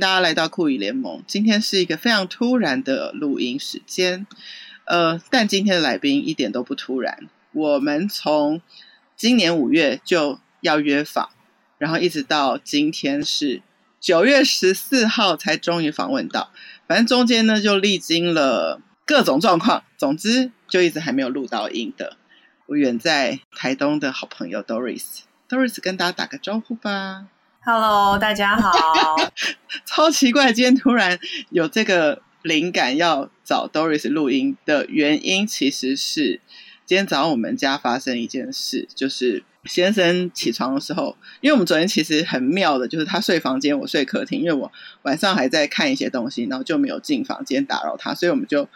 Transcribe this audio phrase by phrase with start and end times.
[0.00, 1.22] 大家来到酷语联盟。
[1.26, 4.26] 今天是一个非常突然的录音时间，
[4.86, 7.28] 呃，但今天的来宾一点都不突然。
[7.52, 8.62] 我们从
[9.14, 11.28] 今年五月就要约访，
[11.78, 13.62] 然后一直到今天是
[14.00, 16.50] 九月十四号才终于访问到。
[16.88, 22.16] 反正中间呢就历经了各种状况，总之就一直还没有录到音的。
[22.66, 27.26] 我远在台东的好朋友 Doris，Doris 跟大家打个招呼吧。
[27.62, 28.72] Hello，大家好。
[29.84, 31.18] 超奇怪，今天突然
[31.50, 36.40] 有这个灵感要找 Doris 录音的原因，其实是
[36.86, 48.70] 今天早上我们家发生一件事，就是先生起床的时候，因为我们昨天其实很妙的，就是他睡房间，我睡客厅，因为我晚上还在看一些东西，然后就没有进房间打扰他，所以我们就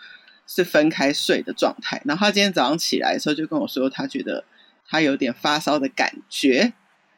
[0.47, 2.03] 是分开睡的状态。
[2.05, 4.45] 然后他今天早上起来的时候就跟我说，他觉得
[4.87, 6.75] 他有点发烧的感觉。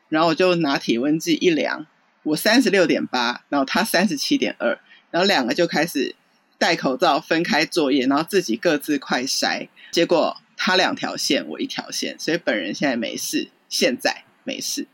[0.08, 1.86] 然后我就拿体温计一量，
[2.22, 4.78] 我三十六点八，然后他三十七点二，
[5.10, 6.14] 然后两个就开始
[6.58, 14.86] 戴口罩分开作业，然后自己各自快筛，结果他两条线，我一条线，所以本人现在没事，现在没事。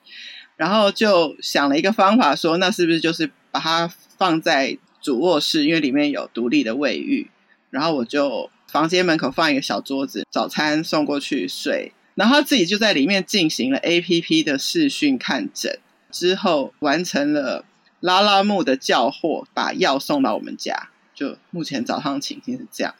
[0.56, 7.30] 然后就想了一个方法说，那是不是就是把它放在主卧室，因为里面有独立的卫浴，
[7.70, 11.92] 然后我就房间门口放一个小桌子，早餐送过去睡。
[12.14, 15.78] 然后他自己就在里面进行了 APP 的视讯看诊，
[16.10, 17.64] 之后完成了
[18.00, 20.90] 拉拉木的叫货，把药送到我们家。
[21.14, 22.94] 就目前早上情形是这样。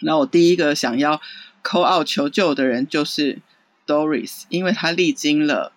[0.00, 1.20] 那我第一个想要
[1.62, 3.38] call out 求救的人就是
[3.86, 5.72] Doris，因为他历经了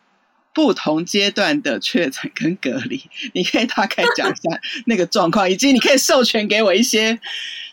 [0.53, 3.09] 不同阶段的确诊跟隔离。
[3.33, 7.19] 你可以大概讲一下那个状况，以及你可以授权给我一些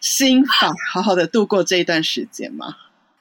[0.00, 2.76] 心法，好好的度过这一段时间吗？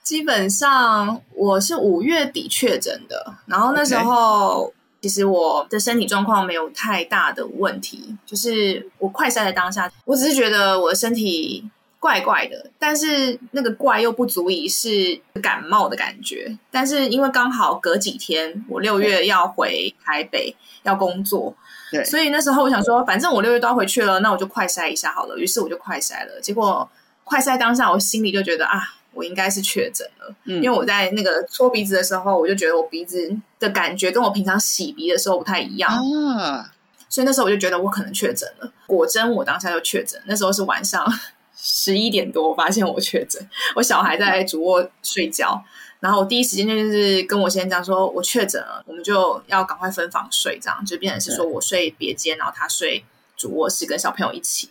[0.08, 11.70] 基本上我是五月底确诊的，然后那时候其实我的身体状况没有太大的问题，就是我快筛的当下，我只是觉得我的身体
[12.00, 16.58] 怪怪的，但是那个怪又不足以是感冒的感觉。
[16.72, 21.54] 但是因为刚好隔几天我六月要回台北要工作，
[21.92, 25.38] 对，所以那时候我想说，反正我六月都要回去了，那我就快筛一下好了。
[25.38, 26.90] 于是我就快筛了，结果
[27.26, 28.94] 快筛当下我心里就觉得啊。
[29.18, 36.72] 我应该是确诊了，嗯，因为我在那个搓鼻子的时候，我就觉得我鼻子的感觉跟我平常洗鼻的时候不太一样啊，
[37.10, 38.72] 所以那时候我就觉得我可能确诊了。
[38.86, 40.22] 果真，我当下就确诊。
[40.28, 41.12] 那时候是晚上
[41.58, 43.50] 十一点多，我发现我确诊。
[43.76, 45.62] 我小孩在主卧睡觉，
[46.00, 53.04] 然后我第一时间就是跟我先生讲说，我确诊了，我们就要赶快分房睡，这样就变成是说我睡别间，然后他睡
[53.36, 54.70] 主卧室，跟小朋友一起。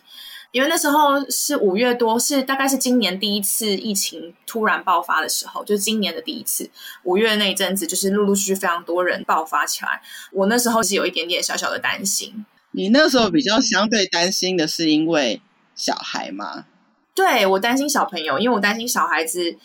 [0.51, 6.69] 因为那时候是五月多，是大概是今年第一次疫情突然爆发的时候，就是今年的第一次。
[7.03, 10.01] 五月那一阵子，就是陆陆续续非常多人爆发起来。
[10.31, 12.45] 我那时候是有一点点小小的担心。
[12.71, 15.41] 你那时候比较相对担心的是因为
[15.75, 16.65] 小孩吗？
[17.13, 19.57] 对，我担心小朋友，因为我担心小孩子。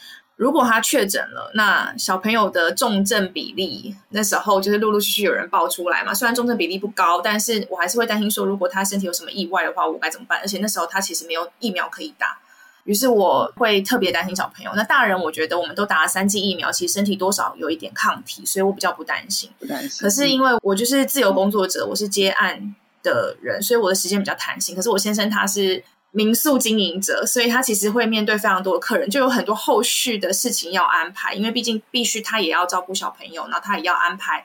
[0.43, 6.13] 如果他确诊了，那小朋友的重症比例那时候就是陆陆续续有人爆出来嘛。
[6.13, 10.41] 虽然重症比例不高，但是我还是会担心说，如果他身体有什么意外的话，我该怎么办？
[10.41, 12.41] 而且那时候他其实没有疫苗可以打，
[12.83, 14.73] 于是我会特别担心小朋友。
[14.75, 19.49] 那大人我觉得我们都打了三剂疫苗，其实身体多少有一点抗体，所以我比较不担心。
[19.61, 20.03] 不担心。
[20.03, 22.75] 可是因为我就是自由工作者，我是接案
[23.05, 24.75] 的人，所以我的时间比较弹性。
[24.75, 25.85] 可是我先生他是。
[26.13, 34.45] 民宿经营者，所以他其实会面对非常多的客人，就有很多后续的事情要安排，因为毕竟必须他也要照顾小朋友，然后他也要安排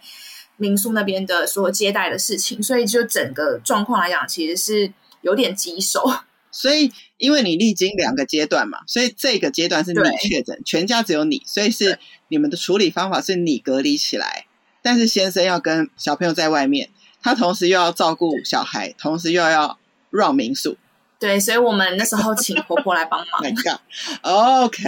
[0.56, 6.09] 民宿那边的所有接待的事情，所以就整个状况来讲，其实是有点棘手。
[6.50, 14.45] 所以，因为你历经两个阶段嘛，所以这个阶段是你确诊，全家只有你，所以是你们的处理方法是你隔离起来，
[14.81, 16.89] 但是先生要跟小朋友在外面，
[17.22, 19.77] 他同时又要照顾小孩，同时又要
[20.09, 20.77] run 民宿。
[21.19, 23.41] 对，所以我们那时候请婆婆来帮忙。
[23.41, 24.83] My God，OK，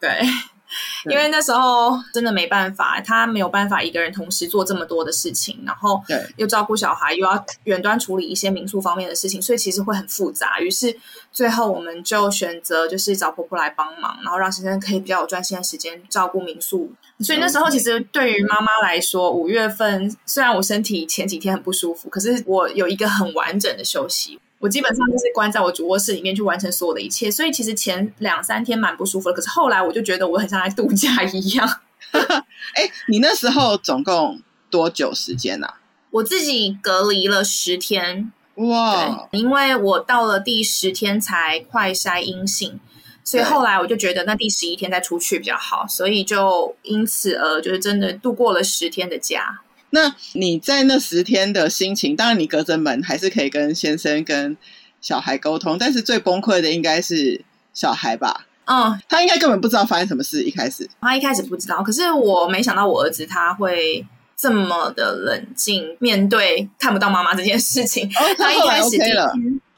[0.00, 0.20] 对，
[1.08, 6.02] 因为那时候真的没办法，他没有办法一个人同时做这么多的事情，然后
[6.36, 10.58] 又照顾小孩，又要远端处理一些民宿方面的事情，所以其实会很复杂。
[10.58, 10.98] 于是
[11.30, 16.90] 最后我们就选择就是找婆婆来帮忙，然后让先生可以比较有专心的时间照顾民宿。
[17.20, 24.40] 所以那时候其实对于妈妈来说，五月份虽然我身体前几天很不舒服，可是我有一个很完整的休息。
[24.62, 29.34] 我基本上就是关在我主卧室里面去完成所有的一切，所以其实前两三天蛮不舒服的。
[29.34, 31.68] 可是后来我就觉得我很像在度假一样。
[32.12, 35.80] 哎、欸，你那时候总共多久时间呢、啊？
[36.12, 38.30] 我自己隔离了十天。
[38.56, 39.28] 哇！
[39.32, 42.78] 因为我到了第十天才快筛阴性，
[43.24, 49.62] 所以后来我就觉得那第十一天再出去比较好，所以就因此而就是真的度过了十天的假。
[49.94, 54.56] 那你在那十天的心情，当然你隔着门还是可以跟先生跟
[55.02, 57.44] 小孩沟通，但是最崩溃的应该是
[57.74, 58.46] 小孩吧？
[58.64, 64.06] 嗯，他应该根本不知道发生什么事，一开始他一开始不知道，可是我没想到我儿子他会
[64.36, 68.08] 这么的冷静面对看不到妈妈这件事情。
[68.08, 69.32] 哦，他一开始第一天，他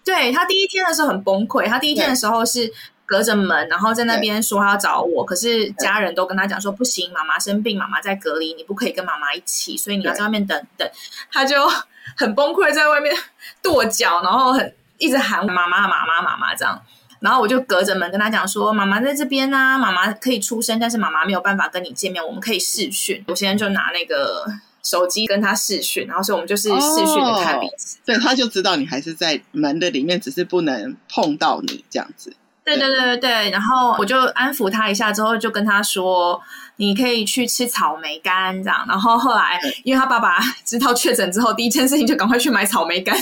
[0.04, 2.72] 对他第一天的时候很崩溃，他第一天的时候是。
[3.06, 10.88] 隔着门，然后在那边说他要找我，可是家人都跟他讲说不行，妈妈生病，妈妈在隔离，你不可以跟妈妈一起，所以你要在外面等等。
[11.30, 11.68] 他就
[12.16, 13.14] 很崩溃，在外面
[13.62, 16.80] 跺脚，然后很一直喊妈妈妈妈妈妈这样。
[17.20, 23.24] 然后我就隔着门跟他讲说，妈妈在这边啊，妈妈可以出声，但是妈妈没有办法跟你见面，我们可以视讯。
[23.28, 24.46] 我现在就拿那个
[24.82, 27.98] 手机跟他视讯，然后所以我们就是视讯的看彼此。
[28.04, 32.34] 对，他就知道你还是在门的里面，只是不能碰到你这样子。
[32.64, 36.40] 对对对对对，然后我就安抚他一下，之后就跟他说
[36.76, 43.14] ：“你可以去吃草莓干这样。”然后后来，因为他爸爸 知道确诊之后，第一件事情就赶快去买草莓干，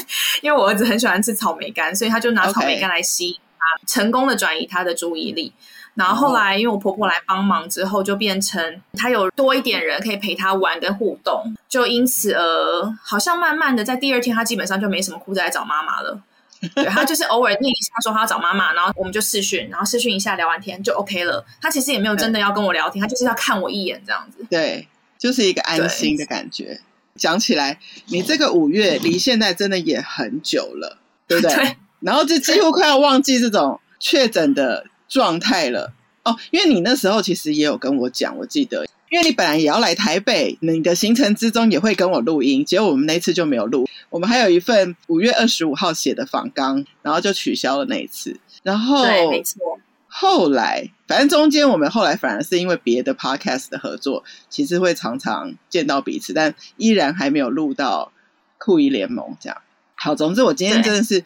[0.42, 5.52] 因为我儿子很喜欢吃草莓干，所以他就拿草莓干来吸引他.成功的转移他的注意力。
[5.94, 16.18] 然后后来，因为我婆婆来帮忙之后，就变成他有多一点人可以陪他玩跟互动，就因此而好像慢慢的在第二天，他基本上就没什么哭着来找妈妈了。
[16.74, 21.44] 对，他就是偶尔念一下说他要找妈妈，然后我们就试训，然后试训一下聊完天就 OK 了。
[21.60, 24.46] 他其实也没有真的要跟我聊天，他就是要看我一眼这样子。
[24.48, 24.86] 对，
[25.18, 26.80] 就是一个安心的感觉。
[27.16, 31.56] 讲起来，你这个五月离现在真的也很久了， 对不对？
[31.56, 31.76] 对。
[32.00, 35.92] 然后就几乎快要忘记这种确诊的状态了。
[36.22, 38.86] 哦，因为你那时候其实也有跟我讲，我记得。
[39.12, 43.86] 因为你本来也要来台北，你的行程之中也会跟我录音，结果我们那次就没有录。
[44.08, 48.40] 我们还有一份五月二十五号写的访纲，然后就取消了那一次。
[48.62, 49.78] 然后，对，没错。
[50.08, 58.12] 后来，反正中间我们后来反而是因为别的 podcast 的合作，其实会常常见到彼此，但依然还没有录到
[58.56, 59.58] 酷一联盟这样。
[59.94, 61.22] 好，总之我今天真的是，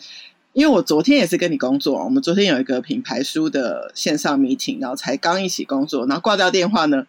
[0.52, 7.06] 因为我昨天也是跟你工作，我们昨天有一个品牌书的线上 meeting，然后才刚一起工作，然后挂掉电话呢。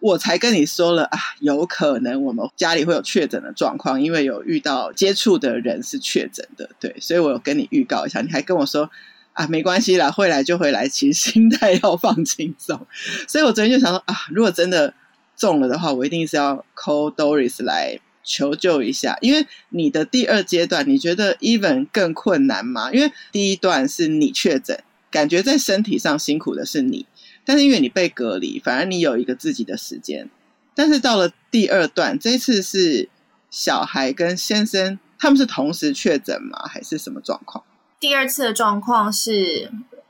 [0.00, 8.22] 我才跟你说了啊，有可能我们家里会有确诊的状况，因为有遇到接触的人是确诊的，对，所以我有跟你预告一下。
[8.22, 8.90] 你还跟我说
[9.34, 12.86] 啊，没关系啦，会来就会来，其实心态要放轻松。
[13.28, 14.94] 所以我昨天就想说啊，如果真的
[15.36, 22.90] 中了的话，我一定是要 call Doris 来求救一下，因为你的第二阶段，你觉得 even 更困难吗？
[22.90, 27.04] 因为第一段是你确诊，感觉在身体上辛苦的是你。
[27.50, 30.30] 但是因为你被隔离，反而你有一个自己的时间。
[30.72, 33.08] 但是到了第二段，这一次是
[33.50, 36.68] 小孩跟先生他们是同时确诊吗？
[36.68, 37.64] 还是什么状况？
[37.98, 39.68] 第二次的状况是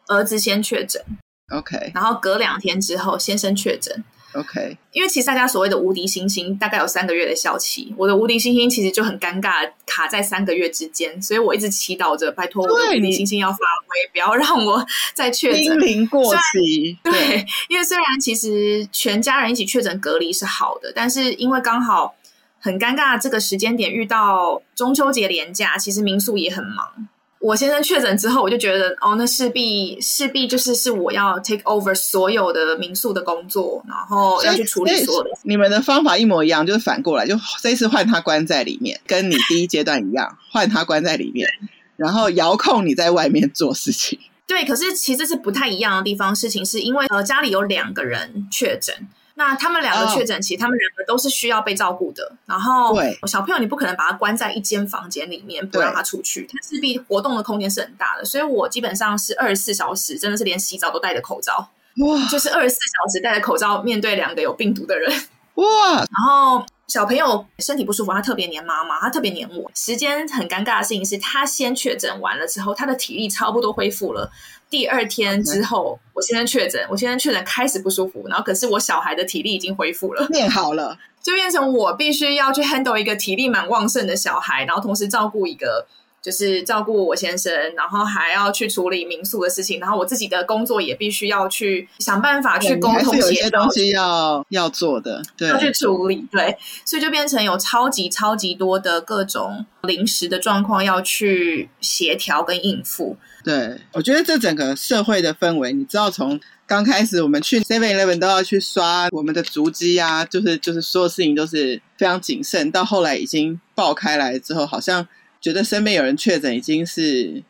[0.09, 1.03] 儿子先确诊
[1.49, 4.05] ，OK，然后隔两天之后先生确诊。
[4.33, 15.79] OK，因为其实大家所谓的无敌星星大概有三个月的效期，我的无敌星星其实就很尴尬，卡在三个月之间，所以我一直祈祷着，拜托我的无敌星星要发挥，不要让我再确诊。
[15.79, 22.15] 濒临过期，对，对， 因为虽然其实全家人一起确诊隔离是好的，但是因为刚好
[22.61, 27.09] 很尴尬，这个时间点遇到中秋节连假，其实民宿也很忙。
[27.41, 35.31] 我先生确诊之后，我就觉得哦，那势必势必就是是我要 take over 所有的民宿的工作，然后要去处理所有的。
[35.45, 41.49] 你们的方法一模一样，就是反过来，就这次换他关在里面， 跟你第一阶段一样，换他关在里面，
[41.97, 44.19] 然后遥控你在外面做事情。
[44.47, 46.37] 对，可是其实是不太一样的地方。
[46.37, 48.95] 事情是因为呃家里有两个人确诊。
[49.41, 52.31] 那他们两个确诊，其实他们两个都是需要被照顾的。
[52.45, 52.95] 然后，
[53.27, 58.25] 小朋友你不可能把他关在一间房间里面，不让他出去，他势必活动的空间是很大的。
[58.27, 61.71] 所以我基本上是二十四小时，真的是连洗澡都戴着口罩，
[62.05, 65.11] 哇，就是二十四小时戴着口罩面对两个有病毒的人，
[65.57, 65.65] 哇。
[65.97, 69.71] 然后小朋友身体不舒服，他特别黏妈妈，他特别黏我。
[69.75, 74.31] 时间很尴尬的事情是他先确诊完了之后，他的体力差不多恢复了。
[74.71, 85.87] 第二天之后，我先生确诊，我先生确诊开始不舒服，然后可是我小孩的体力已经恢复了，变好了， 就变成我必须要去 handle 一个体力蛮旺盛的小孩，然后同时照顾一个
[86.23, 103.17] 就是照顾我先生，然后还要去处理民宿的事情，然后我自己的工作也必须要去想办法去沟通，有些东西要要做的，对，要去处理，对，所以就变成有超级超级多的各种临时的状况要去协调跟应付。
[103.43, 115.09] 对，我觉得这整个社会的氛围，你知道，从刚开始我们去 Seven Eleven 都要去刷我们的足迹啊，就是就是所有事情都是非常谨慎，到后来已经爆开来之后，好像
[115.41, 117.43] 觉得身边有人确诊已经是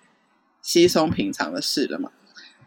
[0.62, 2.10] 稀松平常的事了嘛。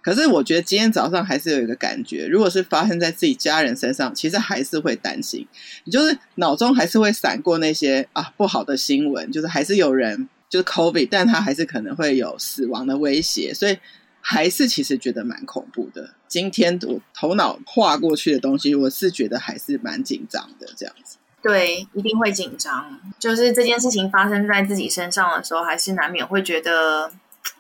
[0.02, 5.48] 可是我觉得今天早上还是有一个感觉，如果是发生在自己家人身上，其实还是会担心，
[5.86, 13.78] 你就是脑中还是会闪过那些啊不好的新闻，就是还是有人就是 COVID，但他还是可能会有死亡的威胁，所以
[14.20, 16.14] 还是其实觉得蛮恐怖的。
[16.28, 21.16] 今天我头脑画过去的东西，我是觉得还是蛮紧张的，这样子。
[21.44, 23.00] 对，一定会紧张。
[23.20, 27.12] 就是这件事情发生在自己身上的时候，还是难免会觉得。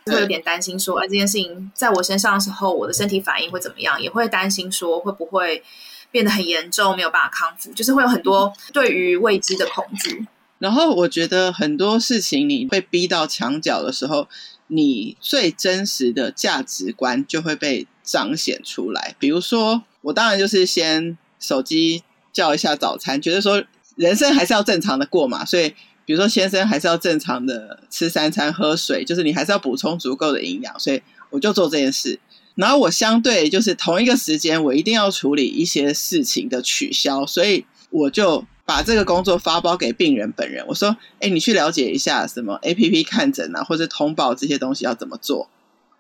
[0.05, 4.01] 会有点担心说，哎，这件事情在我身上的时候，我的身体反应会怎么样？
[4.01, 5.61] 也会担心说，会不会
[6.09, 7.71] 变得很严重，没有办法康复？
[7.73, 10.25] 就是会有很多对于未知的恐惧。
[10.59, 14.27] 然后我觉得很多事情，你被逼到墙角的时候，
[14.67, 19.15] 你最真实的价值观就会被彰显出来。
[19.19, 23.63] 比如说，我当然就是先手机叫一下早餐，觉得说
[23.95, 25.73] 人生还是要正常的过嘛，所以。
[26.05, 32.19] 比如说，先生还是要正常的吃三餐、喝水，就是你还是要补充足够的营养，所以我就做这件事。
[32.55, 40.65] 然后我相对就是同一个时间，我一定要处理一些事情的取消，所以我就把这个工作发包给病人本人。
[40.67, 45.47] 我说：“哎，你去了解一下什么 APP 看诊啊，或者通报这些东西要怎么做。”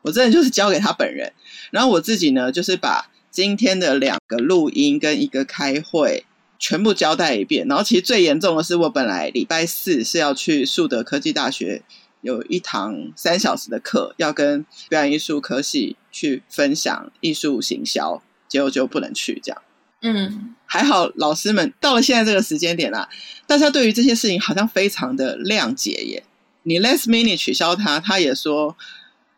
[0.03, 1.31] 我真的就是交给他本人。
[1.71, 6.25] 然后我自己呢，就是把今天的两个录音跟一个开会。
[6.59, 11.83] 全部交代一遍，然后其实最严重的是，我本来礼拜四是要去树德科技大学
[12.21, 19.41] 有一堂三小时的课，要跟表演艺术科系去分享艺术行销，结果就不能去。
[19.43, 19.61] 这样，
[20.01, 23.09] 嗯，还好老师们到了现在这个时间点啊，
[23.45, 26.23] 大家对于这些事情好像非常的谅解耶。
[26.63, 28.77] 你 last minute 取消他，他也说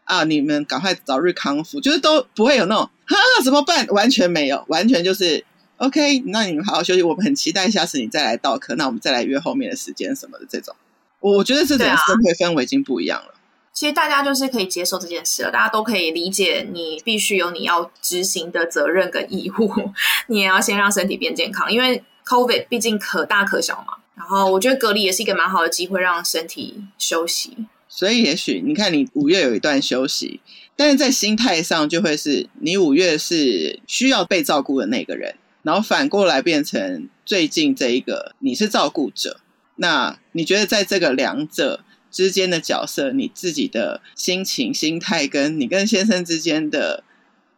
[0.04, 5.44] 啊，你们赶快早日康复，就是都不会有那种哈怎么办，完全没有，完全就是。
[5.78, 7.04] OK，那你们好好休息。
[7.04, 10.74] 我们很期待下次你再来到课，那我们再来约后面的时间什么的这种。
[11.20, 13.34] 我我觉得这种社会氛围已经不一样了。
[13.74, 19.70] 其实大家就是可以接受这件事了，大家都可以理解，你必须有你要执行的责任跟义务，
[20.28, 23.96] 你也要先让身体变健康，因为 COVID 毕竟可大可小嘛。
[24.16, 27.68] 然后我觉得隔离也是一个蛮好的机会，让身体休息。
[27.90, 30.40] 所以也许你看，你五月有一段休息，
[30.78, 35.36] 但是在心态上就会是你五月是需要被照顾的那个人。
[35.66, 39.40] 然后反过来变成最近这一个，你是照顾者，
[39.78, 47.04] 那你觉得在这个两者之间的角色，你自己的心情、心态，跟你跟先生之间的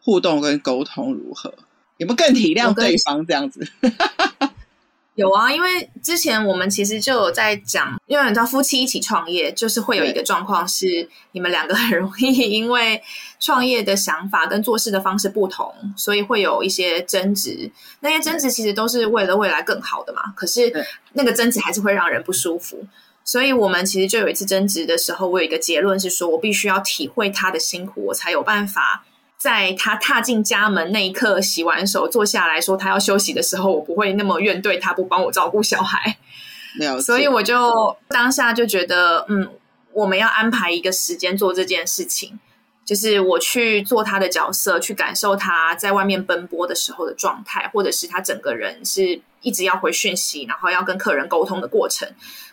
[0.01, 1.53] 互动跟沟通如何？
[1.97, 3.67] 有没有更体谅对方这样子？
[5.17, 13.01] 有啊，因为之前我们其实就有在讲，因为你知道夫妻一起创业，就是会有一个状况是，你们两个很容易 因为
[13.39, 17.71] 创业的想法跟做事的方式不同，所以会有一些争执。
[18.01, 20.71] 那些争执其实都是为了未来更好的嘛，可是
[21.13, 22.85] 那个争执还是会让人不舒服。
[23.25, 29.03] 所以我们其实就有一次争执的时候，我有一个结论是说，我必须要体会他的辛苦，我才有办法。
[29.37, 36.17] 在他踏进家门那一刻，洗完手坐下来说他要休息的时候，我不会那么怨怼他不帮我照顾小孩。
[37.01, 39.49] 所以我就当下就觉得，嗯，
[39.93, 42.39] 我们要安排一个时间做这件事情，
[42.85, 52.07] 就是我去做他的角色，去感受他在外面奔波的时候的状态，或者是他整个人是一直要回讯息，然后要跟客人沟通的过程，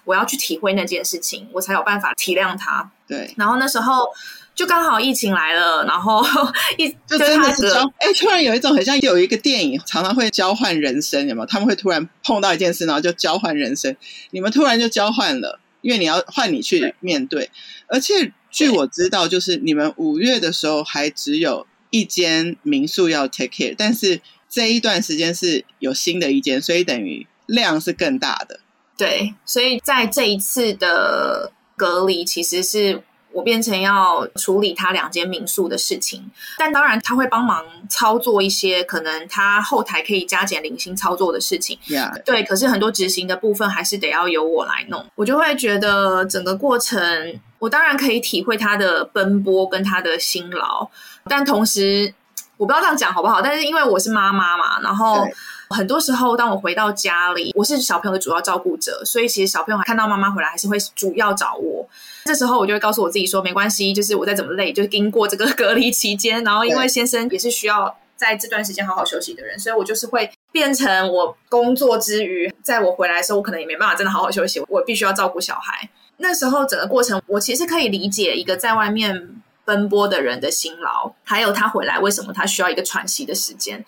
[0.05, 2.89] 我要去体会那件事情，我才有办法体谅他。
[3.09, 4.09] 对，然后那时候。
[4.55, 6.25] 就刚好疫情来了，然后
[6.79, 11.47] 一就真的是交哎，突然有一种很像有一个电影，常常会交换人生，有没有？
[11.47, 13.97] 他们会突然碰到一件事，然后就交换人生。
[14.31, 17.51] 你们突然就交换了，因为你要换你去面对。
[17.89, 24.21] 而且据我知道，就是你们五月的时候还只有一间民宿要 take care，但是
[24.55, 28.61] 这一段时间是有新的一间，所以等于量是更大的。
[28.97, 33.03] 对，所以在这一次的隔离，其实是。
[33.35, 41.77] 我变成要处理他两间民宿的事情，但当然他会帮忙操作一些可能他后台可以加减零星操作的事情。
[41.89, 42.23] Yeah.
[42.23, 45.05] 对，可是很多执行的部分还是得要由我来弄。
[45.17, 50.89] 我就会觉得整个过程，我当然可以体会他的奔波跟他的辛劳，
[51.29, 52.15] 但同时
[52.57, 53.41] 我不知道这样讲好不好。
[53.43, 55.27] 但是因为我是妈妈嘛，然后。
[55.71, 61.89] 很多时候，当我回到家里，我是小朋友的主要照顾者，所以其实小朋友看到妈妈回来，还是会主要找我。
[62.27, 75.89] 这时候，我就会告诉我自己说，没关系，就是我再怎么累，就是经过这个 隔离期间，然后因为先生也是需要在这段时间好好休息的人，所以我就是会变成我工作之余，在我回来的时候，我可能也没办法真的好好休息，我必须要照顾小孩。
[76.19, 79.31] 那时候整个过程，我其实可以理解一个在外面
[79.65, 80.94] 奔波的人的辛劳，
[81.25, 83.85] 还有他回来为什么他需要一个喘息的时间。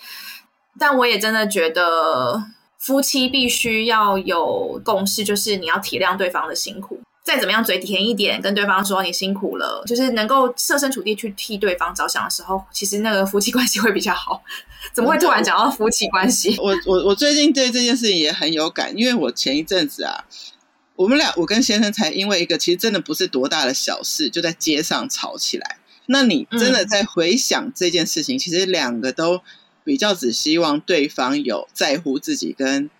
[0.78, 2.42] 但我也真的觉得，
[2.78, 7.00] 夫妻必须要有共识，就是你要体谅对方的辛苦。
[7.24, 14.40] 再怎么样嘴甜一点，跟对方说你辛苦了，就是能够设身处地去替对方着想的时候，其实那个夫妻关系会比较好。
[14.94, 16.54] 怎么会突然讲到夫妻关系？
[16.58, 20.24] 我我我最近对这件事情也很有感，因为我前一阵子啊，
[20.94, 25.78] 我们俩我跟先生才因为一个其实真的不是多大的小事，就在街上吵起来。
[26.06, 29.42] 那你真的在回想这件事情，嗯、其实两个都
[29.84, 32.90] 比较只希望对方有在乎自己跟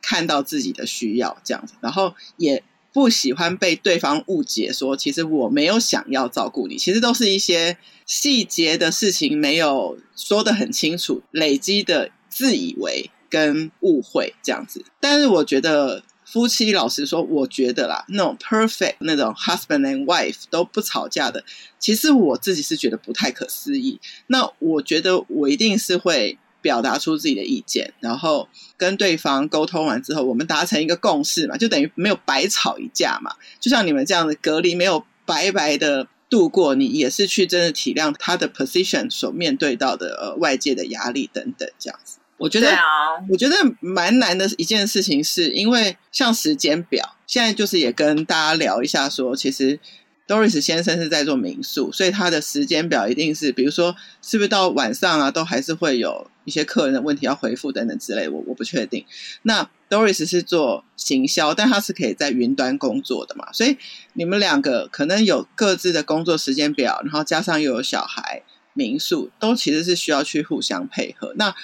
[0.00, 2.62] 看到自己的需要这样子，然后也。
[2.94, 14.84] 不喜欢被对方误解，说其实我没有想要照顾你，其实都是一些细节的事情没有说的很清楚，累积的自以为跟误会这样子。
[15.00, 16.02] 但是我觉得
[16.32, 21.44] 夫妻，老实说，我觉得啦，那种 perfect 那种 husband and wife 都不吵架的，
[21.78, 24.00] 其实我自己是觉得不太可思议。
[24.28, 26.38] 那我觉得我一定是会。
[26.62, 33.32] 表达出自己的意见，然后跟对方沟通完之后，我们达成一个共识嘛，就等于没有白吵一架嘛。
[33.58, 42.18] 就像你们这样的隔离，没有白白的度过，你也是去真的体谅他的 position 所面对到的呃外界的压力等等这样子。
[42.42, 42.82] 我觉得，啊、
[43.30, 49.78] 我觉得蛮难的一件事情，是因为像时间表，现在就是也跟大家聊一下说，说其实。
[50.24, 59.04] Doris 先生是在做民宿，所以他的时间表一定是，比如说是不是到晚上啊，都还是会有一些客人的问题要回复等等之类，我我不确定。
[59.42, 63.76] 那 Doris 是做行销，但他是可以在云端工作的嘛，所以
[64.14, 71.34] 你们两个可能有各自的工作时间表，然后加上又有小孩，民宿都其实是需要去互相配合。
[71.36, 71.54] 那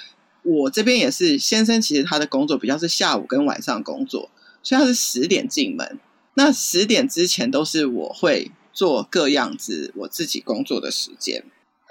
[0.43, 4.29] 我这边也是，先生其实他的工作比较是下午跟晚上工作，
[4.63, 5.99] 所以他是十点进门。
[6.35, 11.43] 那十点之前都是我会做各样子我自己工作的时间，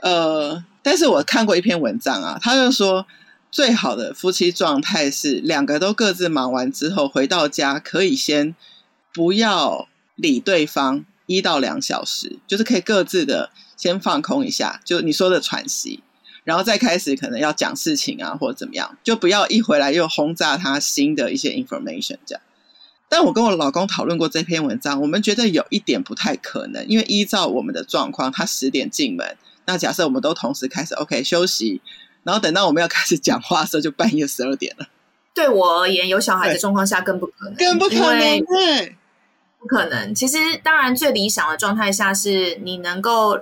[0.03, 3.07] 呃，但是我看过一篇文章啊，他就说
[3.51, 8.55] 最好的夫妻状态是两个都各自忙完之后回到家，可以先
[9.13, 16.03] 不要理对方一到两小时，就是可以各自的先放空一下，就你说的喘息，
[16.49, 22.41] 然后再开始可能要讲事情啊或者怎么样，就不要一回来又轰炸他新的一些 information 这样。
[23.07, 31.83] 但我跟我老公讨论过这篇文章，我们觉得有一点不太可能，因为依照我们的状况，他十点进门，那假设我们都同时开始 OK 休息，
[32.23, 34.87] 然后等到我们要开始讲话的时候，就半夜十二点了。
[35.35, 38.97] 对我而言，有小孩的状况下更不可能，更不可能，对，
[39.59, 40.15] 不可能。
[40.15, 43.39] 其实，当然最理想的状态下是你能够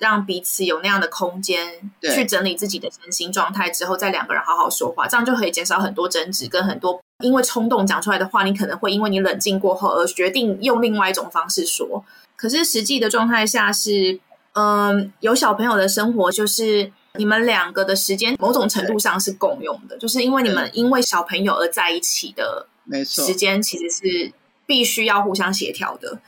[0.00, 7.00] 让彼此有那样的空间去整理自己的身心状态之后，再两个人好好说话，这样就可以减少很多争执跟很多。
[7.22, 12.02] 因为冲动讲出来的话，你可能会因为你冷静过后而决定用另外一种方式说。
[12.34, 14.18] 可是实际的状态下是，
[14.54, 24.32] 嗯，有小朋友的生活就是你们两个的时间某种程度上是共用的，就是因为你们因为小朋友而在一起的，没错，时间其实是
[24.64, 26.18] 必须要互相协调的。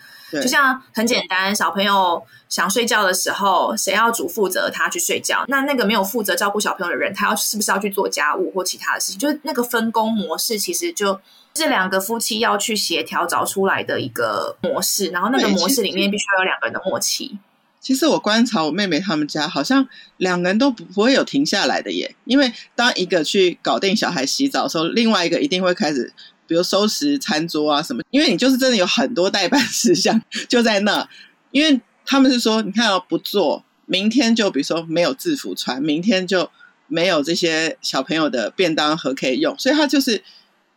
[0.40, 5.44] 就像很简单，小朋友想睡觉的时候，谁要主负责他去睡觉？
[5.48, 9.18] 那那个没有负责照顾小朋友的人，他要是不是要去做家务或其他的事情？
[9.18, 11.20] 就是那个分工模式，其实就
[11.52, 15.08] 这两个夫妻要去协调找出来的一个模式。
[15.08, 17.38] 然后那个模式里面必须要有两个人的默契。
[17.80, 22.14] 其实我观察我妹妹他们家，好像两个人都不不会有停下来的耶。
[22.24, 26.12] 因为当一个去搞定小孩洗澡的时候，另外一个一定会开始。
[26.52, 31.08] 比如收拾餐桌啊什么，因为你就是真的有很多代办事项就在那，
[31.50, 36.50] 因为他们是说，你看哦，不做，明天就比如说没有制服穿，明天就
[36.88, 40.22] 没有这些小朋友的便当盒可以用，所以他就是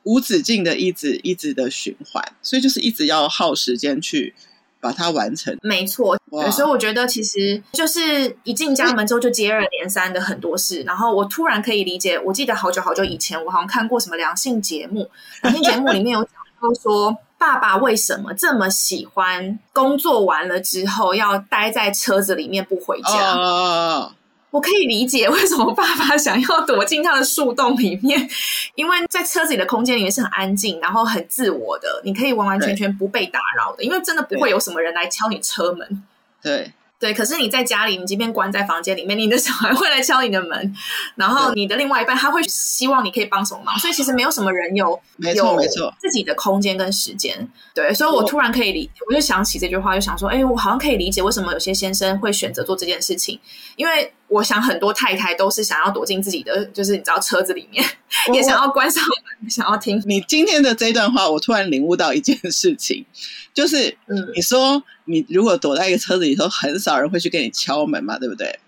[0.03, 4.33] 无止境的一直一直的循环，所以就是一直要耗时间去。
[4.85, 6.15] 把它完成，没错。
[6.51, 12.19] 所以我觉得，其实就是一进家门之后就接二连三的很多事，然后我突然可以理解。
[12.19, 15.09] 我记得好久好久以前，我好像看过什么良性节目，
[15.41, 23.33] 良性节目里面有讲到说，爸爸为什么这么喜欢工作完了之后要待在车子里面不回家。
[23.33, 24.11] Oh.
[24.51, 28.29] 我可以理解为什么爸爸 想要躲进他的树洞里面，
[28.75, 36.03] 因为在车子里的空间里面是很安静，然后很自我的，你可以完完全全不被打扰的，因为真的不会有什么人来敲你车门。
[36.41, 36.71] 对。
[36.97, 40.75] 对，可是你在家里，你即便关在房间里面，你的小孩会来敲你的门，
[41.15, 47.47] 然后你的另外一半他会希望你可以帮什么忙，所以其实没有什么人有没错没错自己的空间跟时间。
[47.75, 53.37] 对，所以我突然可以理，我就想起这句话，就想说，哎，我好像可以理解为什么有些先生会选择做这件事情，
[53.75, 57.83] 因为我想很多太太都是想要躲进自己的，就是你知道车子里面，
[58.33, 59.03] 也想要关上
[59.39, 60.01] 门，想要听。
[60.05, 63.05] 你今天的这段话，我突然领悟到一件事情。
[63.53, 68.59] 就是，嗯，你说你如果躲在一个车子里头，很少人会去给你敲门嘛，对不对？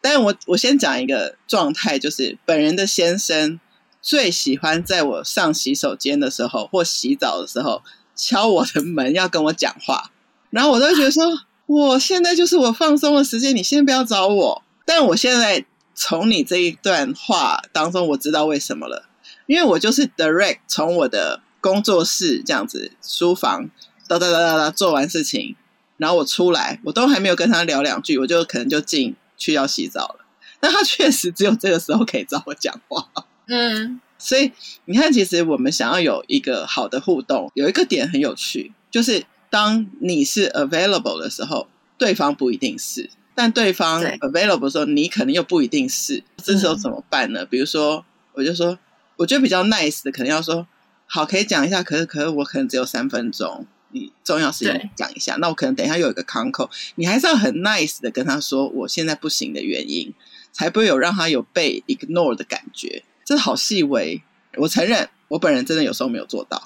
[0.00, 3.58] 但我我先讲一个状态，就是本人的先生
[4.00, 7.82] 最喜欢在我上洗手间的时候或洗澡的时候
[8.14, 10.12] 敲我的门要跟我讲话，
[10.50, 11.24] 然后我都觉得说，
[11.66, 14.62] 我现在就是我放松的时间，你先不要找我。
[14.88, 19.06] 但我现在从你这一段话当中，我知道为什么了，
[19.44, 23.68] 因为我就是 direct 从我的工作室这样子书房
[24.08, 25.54] 哒哒哒哒哒做完事情，
[25.98, 30.24] 然后我出来，我都还没有跟他聊两句，我就可能就进去要洗澡了。
[30.60, 33.06] 那他确实只有这个时候可以找我讲话，
[33.46, 34.00] 嗯。
[34.18, 34.50] 所以
[34.86, 46.24] 你看，其实我们想要有一个好的互动，有一个点很有趣，就是当你是 available 的时候，对方不一定是；但对方 available 的时候，你可能又不一定是。
[46.42, 47.44] 这时候怎么办呢？
[47.44, 48.76] 嗯、比如说，我就说，
[49.14, 50.66] 我觉得比较 nice 的，可能要说，
[51.06, 55.36] 好，可以讲一下，可是可是我可能只有三分钟，你重要事情讲一下。
[55.36, 60.12] 那我可能等一下又有一个 conco，你还是要很 nice 的跟他说，我现在不行的原因，
[60.50, 63.04] 才不会有让他有被 ignore 的感觉。
[63.24, 64.20] 这好细微，
[64.56, 66.60] 我承认，我本人真的有时候没有做到。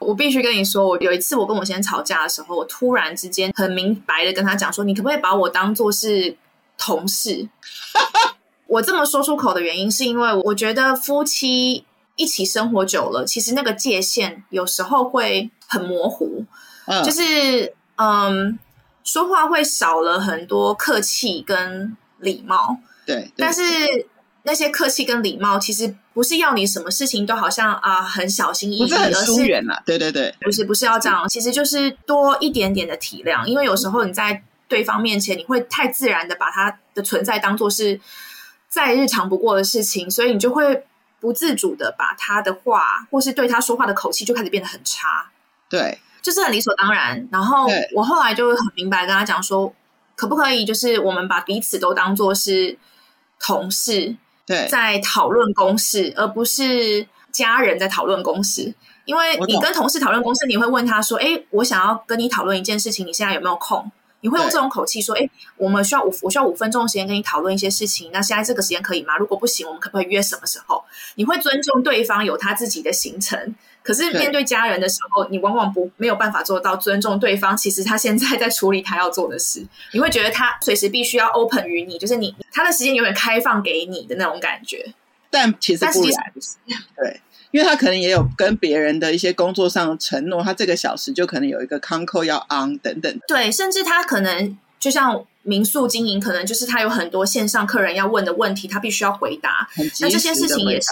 [0.00, 6.36] 我必须跟你说，我有一次我跟我先生吵架的时候，我突然之间很明白的跟他讲说：“你可不可以把我当做是
[6.76, 7.48] 同事？”
[8.66, 11.84] 我这么说出口的原因，是因为我觉得夫妻
[12.16, 16.44] 一起生活久了，其实那个界限有时候会很模糊，
[16.86, 18.58] 嗯、就是嗯，
[19.04, 22.78] 说话会少了很多客气跟礼貌。
[23.04, 23.62] 对，对但是。
[24.44, 29.80] 那些客气跟礼貌，其实不是要你什么事情都好像啊很小心翼翼，不是很疏远了。
[29.86, 33.44] 对对对，不是不是要这样，其实就是多一点点的体谅。
[33.44, 38.00] 因为有时候你在对方面前，你会太自然的把他的存在当做是
[38.68, 40.84] 再日常不过的事情，所以你就会
[41.20, 45.30] 不自主的把他的话或是对他说话的口气就开始变得很差。
[45.70, 47.28] 对，就是很理所当然。
[47.30, 49.72] 然后我后来就很明白跟他讲说，
[50.16, 52.76] 可不可以就是我们把彼此都当做是
[53.38, 54.16] 同事。
[54.48, 58.74] 对，在讨论公事，而不是家人在讨论公事。
[59.04, 68.10] 因为你跟同事讨论公事，你会问他说：“哎，我想要跟你讨论一件事情，你现在有没有空？”你会用这种口气说：“哎，我们需要五，我需要五分钟的时间跟你讨论一些事情。
[68.12, 69.16] 那现在这个时间可以吗？
[69.16, 70.84] 如果不行，我们可不可以约什么时候？”
[71.16, 73.54] 你会尊重对方有他自己的行程。
[73.82, 77.56] 可是面对家人的时候，你往往不没有办法做到尊重对方。
[77.56, 84.92] 其实他现在在处理他要做的事，你会觉得他随时必须要 open 于你，就是你他的时间永远开放给你的那种感觉。
[85.30, 93.20] 但其实不然，对，因为他可能也有跟别人的一些工作上的承诺，他这个小时就可能有一个 conco 要 on 等等。
[93.26, 99.68] 对，甚至他可能就像民宿经营，可能就是他有很多线上客人要问的问题，他必须要回答。
[100.00, 100.90] 那这些事情也是。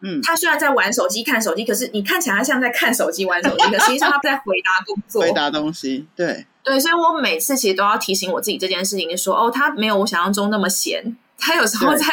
[0.00, 6.06] 嗯，他虽然在玩手机、看手机，可是你看起来他像在看手机、玩手机，可实际上他在回答工作、回答东西。
[6.14, 12.04] 对对，所以我每次其实都要提醒我自己这件事情，就说哦，他没有我想象中那么闲，他有时候在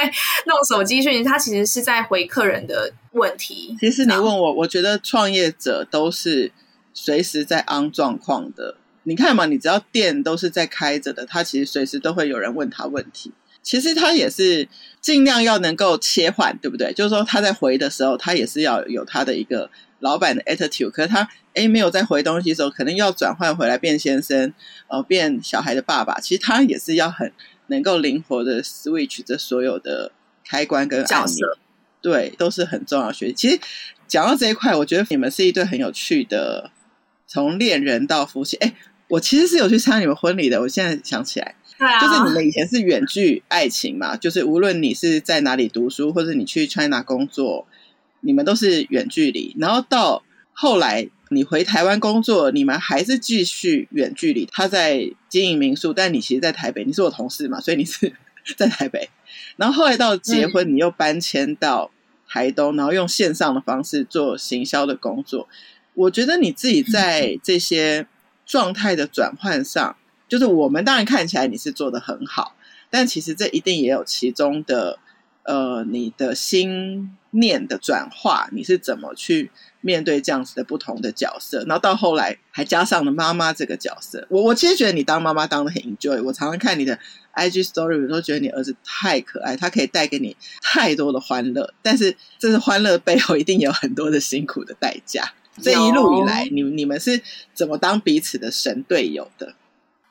[0.45, 3.75] 弄手机，讯息他其实是在回客人的问题。
[3.79, 6.51] 其实你问我，我觉得创业者都是
[6.93, 8.77] 随时在 on 状况的。
[9.03, 13.31] 你看嘛，你只要店都是在开着的，他其实随时都会有人问他问题。
[13.61, 14.67] 其实他也是
[15.01, 16.93] 尽量要能够切换，对不对？
[16.93, 20.91] 就是说他在回的时候，他也是要有他的一个老板的 attitude。
[20.91, 24.53] 可是他诶没有在回东西的时候，可能要转换回来变先生，
[24.87, 26.19] 呃，变小孩的爸爸。
[26.19, 27.31] 其实他也是要很
[27.67, 30.11] 能够灵活的 switch 这所有的
[30.47, 31.57] 开关跟角色，
[32.01, 33.33] 对，都是很重要的学习。
[33.33, 33.59] 其实
[34.07, 36.71] 讲到这一块，我觉得你们是一对很有趣的，
[37.27, 38.57] 从恋人到夫妻。
[38.57, 38.73] 哎
[39.07, 41.53] 我其实是有去参加你们婚礼的，我现在想起来。
[41.77, 47.67] 对啊，就是你们以前是远距爱情嘛，就是无论你是在哪里读书，或者你去 China 工作，
[48.21, 49.55] 你们都是远距离。
[49.59, 50.23] 然后到
[50.53, 54.47] 后来你回台湾工作，你们还是继续远距离。
[54.51, 56.85] 他在经营民宿，但你其实，在台北。
[56.85, 58.13] 你是我同事嘛，所以你是
[58.57, 59.09] 在台北。
[59.57, 61.91] 然后后来到结婚，你又搬迁到
[62.27, 65.47] 台东，然后用线上的方式做行销的工作。
[65.93, 68.07] 我觉得你自己在这些
[68.45, 69.95] 状态的转换上。
[70.27, 72.55] 就是我们当然看起来你是做的很好，
[72.89, 74.97] 但其实这一定也有其中的
[75.43, 79.51] 呃你的心念的转化，你是怎么去
[79.85, 81.59] 面对这样子的不同的角色？
[81.67, 84.25] 然后到后来还加上了妈妈这个角色。
[84.31, 86.19] 我我其实觉得你当妈妈当的很 enjoy。
[86.23, 86.97] 我常常看你的
[87.35, 91.71] IG story，我都觉得你儿子太可爱，他可以带给你太多的欢乐。
[91.83, 95.33] 但是这是欢乐背后一定有很多的辛苦的代价。
[95.61, 97.21] 这一路以来，你你们是
[97.53, 99.53] 怎么当彼此的神队友的？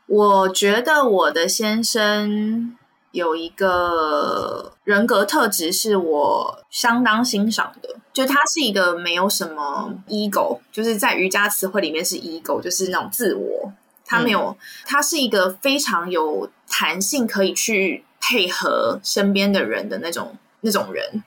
[0.06, 2.76] 我觉得我的先生
[3.14, 13.72] 有一个人格特质是我相当欣赏的，就他是一个没有什么 ego，就是在瑜伽词汇里面是 ego，就是那种自我，
[14.04, 21.22] 他没有，他是一个非常有弹性，可以去配合身边的人的那种那种人。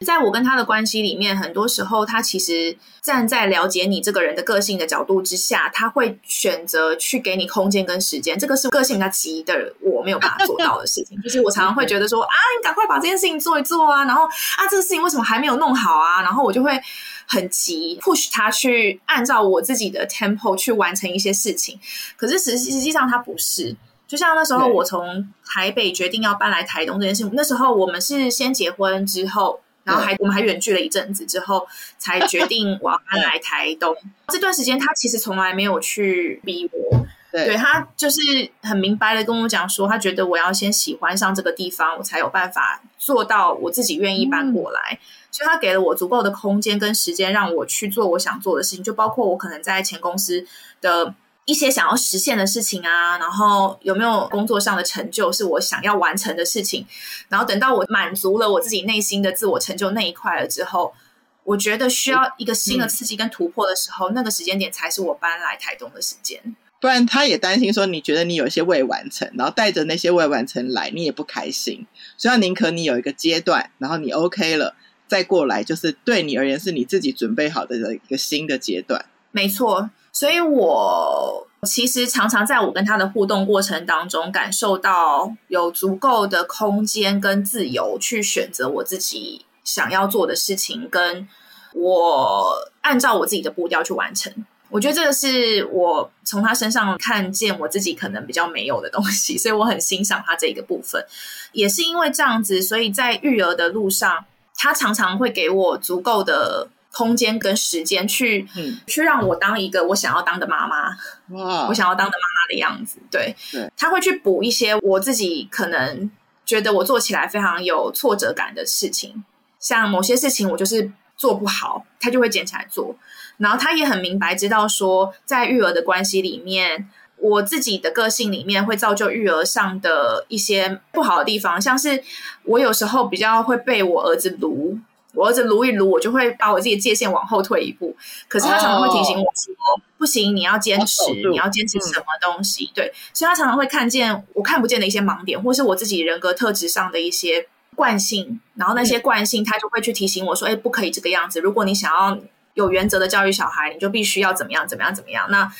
[0.00, 8.38] 在我跟他的关系里面，很多时候他其实站在了解你这个人的个性的角度之下，他会选择去给你空间跟时间。
[8.38, 11.18] 这个是个性比较急的我没有办法做到的事情。
[11.22, 16.22] 就是我常常会觉得说啊，你赶快把这件事情做一做啊，然后啊，这个事情为什么还没有弄好啊？
[16.22, 16.78] 然后我就会
[17.26, 21.78] 很急，push 他去按照我自己的 tempo 去完成一些事情。
[22.16, 23.74] 可是实实际上他不是。
[24.06, 29.60] 就像那时候我从台北决定要搬来台东这件事情，那时候我们是先结婚之后。
[29.84, 31.66] 然后还我们还远距了一阵子之后，
[31.98, 33.94] 才决 定我要搬来台东。
[34.28, 38.20] 这段时间他其实从来没有去逼我，对，对他就是
[38.62, 44.80] 很明白的跟我讲说，他觉得我要先喜欢上这个地方，我才有办法做到我自己愿意搬过来。
[44.92, 44.98] 嗯、
[45.30, 50.46] 所以他给了我足够的空间跟时间，让我去做我想做的事情，就包括我可能在前公司
[50.80, 51.14] 的。
[51.46, 56.86] 一些想要实现的事情啊，然后有没有工作上的成就是我想要完成的事情，
[57.28, 60.94] 然后等到我满足了我自己内心的自我成就那一块了之后，
[61.42, 66.56] 我觉得需要一个新的刺激跟突破的时候，嗯、那个时间点才是我搬来台东的时间。
[66.80, 74.74] 不然他也担心说，你觉得你有一些未完成，然后带着那些未完成来，你也不开心，所以他宁可你有一个阶段，然后你 OK 了，
[75.06, 79.04] 再过来，就是对你而言是你自己准备好的一个新的阶段。
[79.30, 79.90] 没错。
[80.14, 91.28] 所以我其实常常在我跟他的互动过程当中，感受到有足够的空间跟自由去选择我自己想要做的事情，跟
[91.72, 94.32] 我按照我自己的步调去完成。
[94.70, 101.04] 我觉得这个是我从他身上看见我自己可能比较没有的东西，所以我很欣赏他这个部分。
[101.50, 104.24] 也是因为这样子，所以在育儿的路上，
[104.56, 106.68] 他常常会给我足够的。
[106.96, 110.96] 空间跟时间去，嗯，去让我当一个我想要当的妈妈，
[111.30, 116.08] 哇，我想要当的妈妈的样子，对，对，他会去补一些我自己可能
[116.46, 119.24] 觉得我做起来非常有挫折感的事情，
[119.58, 122.94] 像某些事情我就是做不好，他就会捡起来做，
[123.38, 132.04] 然后他也很明白知道说，在育儿的关系里面，我自己的个性里面会造就育儿上的一些不好的地方，像是
[132.44, 134.78] 我有时候比较会被我儿子卢。
[135.14, 137.96] 我儿子撸一撸，我就会把我自己的界限往后退一步。
[138.28, 139.80] 可是他常常会提醒我说：“oh.
[139.96, 148.40] 不行，你要坚持，你要坚持什么东西？”对，所以他常常会看见我看不见的一些盲点，或是我自己人格特质上的一些惯性。
[148.56, 151.40] 然后那些惯性，他就会去提醒我说：“哎，不可以这个样子。
[151.40, 152.18] 如果你想要
[152.54, 155.52] 有原则的教育小孩，你就必须要怎么样，怎么样，怎么样。”那。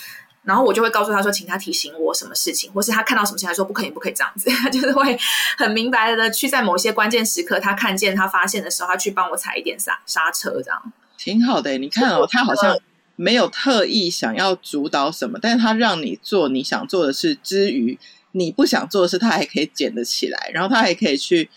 [0.44, 4.50] 然后我就会告诉他说，请他提醒我什么事情，或是他看到什么事情，他说不可以，不可以这样子。
[4.50, 5.18] 他 就是会
[5.56, 11.78] 很明白的去在某些关键时刻，他看见他发现的时候，他去帮我踩一点刹刹车，这样挺好的。
[11.78, 12.78] 你看哦，他好像
[13.16, 17.98] 没有特意想要主导什么，但是他让你做你想做的事之余，
[18.32, 21.48] 你不想做的事，他还可以捡得起来，然后他还可以去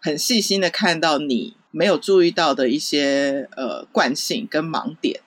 [0.00, 5.20] 很细心的看到你没有注意到的一些呃惯性跟盲点。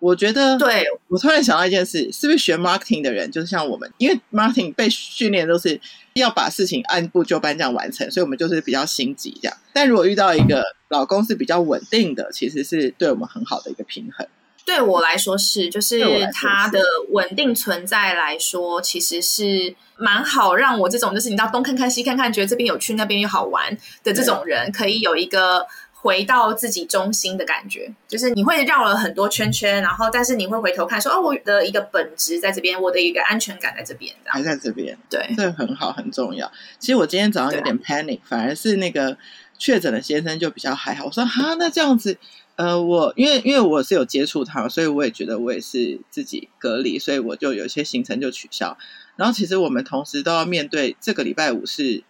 [0.00, 3.92] 我觉得，对，我突然想到一件事，是不是学 marketing 的人就是像我们？
[3.98, 5.80] 因为 marketing 被训练都是
[6.12, 9.56] 要把事情按部就班这样完成，所以我们就是比较心急这样。
[9.72, 14.24] 但如果遇到一个老公是比较稳定的，其实是对我们很好的一个平衡。
[14.64, 15.98] 对我来说是，就是
[16.32, 25.66] 他的稳定存在来说，其实是蛮好，让我这种就是你到东看看西看看，觉得这边有趣，那边又好玩的这种人，可以有一个。
[26.08, 36.50] 回到自己中心的感觉，就是你会绕了很多圈圈，然后但是你会回头看说，哦，我的一个本质在这边，我的一个安全感在这边，还在这边，对，这很好，很重要。
[36.78, 39.18] 其实我今天早上有点 panic，反而是那个
[39.58, 41.04] 确诊的先生就比较还好。
[41.04, 42.16] 我说哈，那这样子，
[42.56, 48.78] 呃，我因为因为我是有接触他，所以我也觉得我也是自己隔离，所以我就有些行程就取消。
[49.16, 52.02] 然后其实我们同时都要面对这个礼拜五是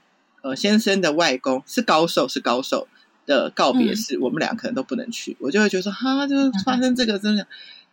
[0.42, 2.86] 呃先生的外公是高寿，是高寿。
[3.28, 7.46] 的告别式，嗯、我们俩可能都不能去，我就会觉得说，哈，就是发生这个真的，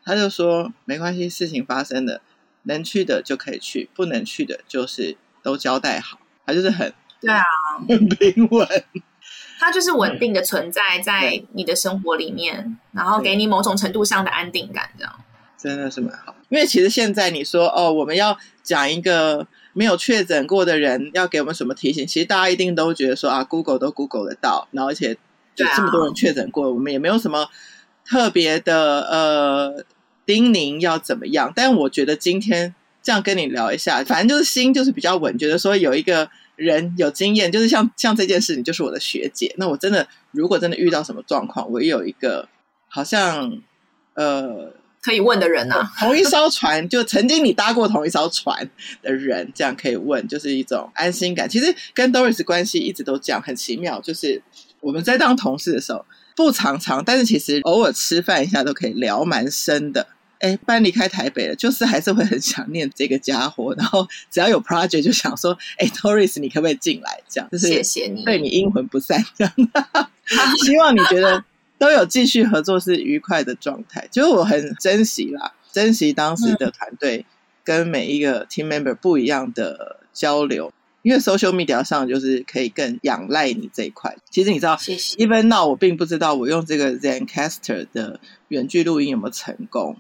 [0.04, 2.22] 他就说没关系，事情发生了，
[2.64, 7.44] 能去的就可以去，不能去的就是都交代好，他就是很对啊，
[7.88, 8.68] 很平稳，
[9.60, 15.14] 他就是稳定的存在在你的生活里面，然后给你某种程度上的安定感，这样。
[15.58, 16.36] 真的是蛮好。
[16.50, 19.46] 因为其实现在你说哦，我们要讲一个。
[19.78, 22.08] 没有确诊过的人要给我们什么提醒？
[22.08, 25.18] 其实大家一定都觉得说啊，Google 都 Google 得到，然后而且
[25.56, 27.48] 就这么多人确诊过，我们也没有什么
[28.06, 29.86] 特别的呃
[30.26, 31.52] 叮咛要怎么样。
[31.56, 39.54] 但我觉得今天这样跟你聊一下，反正就是心就是比较稳，觉得说有一个人有经验，就是像像这件事，你就是我的学姐。
[39.58, 42.48] 那我真的如果真的遇到什么状况，我也有一个
[42.88, 43.62] 好像
[44.14, 44.74] 呃。
[45.06, 45.92] 可以问的人呐、啊？
[46.00, 48.68] 同一艘船，就曾经你搭过同一艘船
[49.04, 51.48] 的人，这样可以问，就是一种安心感。
[51.48, 54.02] 其实跟 Doris 关系一直都这样，很奇妙。
[54.02, 54.42] 就是
[54.86, 60.06] 我们在当同事的时候，不常常，但是其实偶尔吃饭一下都可以聊蛮深的。
[60.38, 63.74] 哎，搬离开台北了，就是还是会很想念这个家伙。
[63.76, 67.20] 然后只要有 project 就想说，哎，Doris，你可不可以进来？
[67.28, 69.54] 这样就是谢谢你，对你阴魂不散这样。
[70.64, 71.44] 希望你觉得
[71.80, 74.08] 都有继续合作是愉快的状态。
[74.12, 77.26] 就是我很珍惜啦，珍惜当时的团队
[77.64, 80.72] 跟每一个 team member 不一样的交流。
[81.06, 84.18] 因为 social media 上就是可以更仰赖你这一块。
[84.32, 85.16] 其实你知道，谢谢。
[85.18, 89.98] Even now，我并不知道我用这个 Zencastr 的远距录音有没有成功。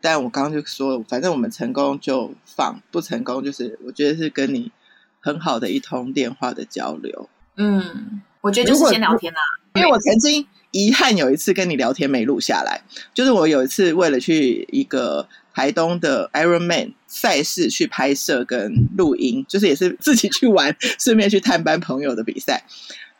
[0.00, 4.72] 但我刚刚就说，反正我们成功就放，不成功就是我觉得是跟你
[5.20, 7.28] 很好的一通电话的交流。
[7.58, 9.40] 嗯，我觉得就是先聊天啦。
[9.74, 12.80] 因为我曾经遗憾有一次跟你聊天没录下来，
[13.12, 15.28] 就是我有一次为了去一个。
[15.56, 22.62] 台东的 Ironman 赛事去拍摄跟录音，就是也是自己去玩， 顺便去探班朋友的比赛，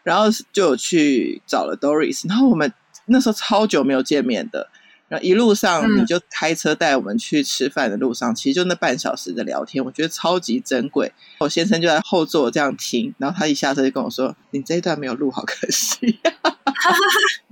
[0.03, 2.71] 然后就去找了 Doris，然后我们
[3.07, 4.69] 那时候超久没有见面的，
[5.09, 11.11] 然后一路上你就开车带我们去吃饭的路上，嗯、其实就那半小时的聊天，我觉得超级珍贵。
[11.39, 16.19] 我先生就在后座这样听，然后他一下车就跟我说：“你这一段没有录，好可惜。”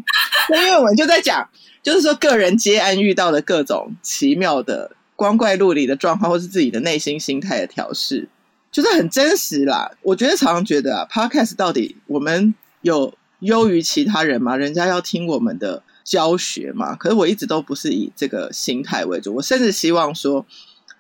[0.50, 1.48] 那因为我们就在讲。
[1.82, 8.26] 就是说，个人接案遇到的各种奇妙的光怪陆离的状况，或是自己的内心心态的调试，
[8.72, 9.90] 就是很真实啦。
[10.00, 14.56] 我觉得常常觉得啊，Podcast 到底我们有优于其他人吗？
[14.56, 16.94] 人家要听我们的教学嘛？
[16.94, 19.34] 可是我一直都不是以这个心态为主。
[19.34, 20.46] 我甚至希望说，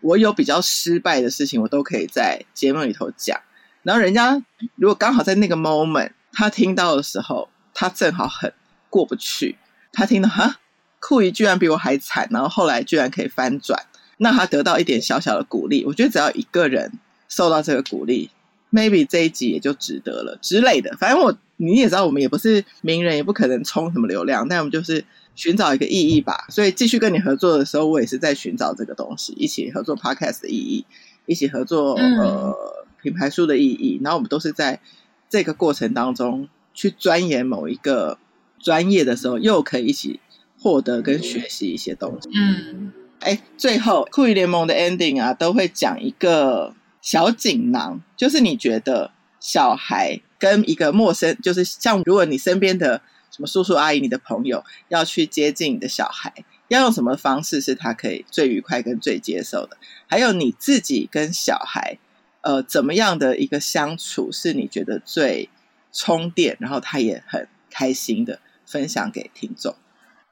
[0.02, 3.40] 我有比较失败的事情，我都可以在节目里头讲。
[3.82, 4.42] 然后人家
[4.74, 8.52] 如果刚好在那个 moment 他听到的时候，他正好很
[8.94, 9.56] 过不去，
[9.92, 10.60] 他听到哈。
[11.00, 13.86] 酷姨居然比我还惨，然后后来居然可以翻转，
[14.18, 16.92] 那他得到一点小小的鼓励，我觉得只要一个人
[17.28, 18.30] 受到这个鼓励
[18.70, 20.96] ，maybe 这一集也就值得了之类的。
[20.96, 25.04] 反正我你也知道，我们也不是名人，也不可能冲什么流量，但我们就是
[25.34, 26.46] 寻找一个意义吧。
[26.48, 30.86] 所以继续跟你合作的时候，我也是在寻找这个东西，一起合作 podcast 的意义，
[31.26, 32.54] 一起合作呃
[33.02, 34.00] 品牌书的意义。
[34.02, 34.80] 然后我们都是在
[35.28, 38.16] 这个过程当中去钻研某一个
[38.64, 40.18] 专业的时候，又可以一起。
[40.56, 42.30] 获得跟学习一些东西。
[42.34, 56.32] 嗯，哎，最后酷姨联盟的 ending 啊，都会讲一个小锦囊，就是你觉得小孩跟一个陌生，就是像如果你身边的什么叔叔阿姨、你的朋友要去接近你的小孩，
[56.68, 59.76] 要用什么方式是他可以最愉快跟最接受的？
[60.06, 61.98] 还有你自己跟小孩，
[62.40, 65.50] 呃，怎么样的一个相处是你觉得最
[65.92, 68.40] 充电，然后他也很开心的
[68.74, 69.72] 分享给听众。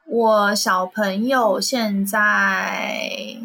[0.05, 3.37] 我小朋友现在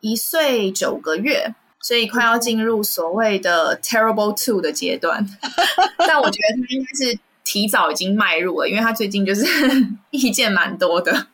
[0.00, 5.26] 一岁九个月，所以快要进入所谓的 terrible two 的阶段。
[6.08, 9.44] 但我觉得他应该是提早已经迈入了，因为他最近就是
[10.08, 11.26] 意见蛮多的。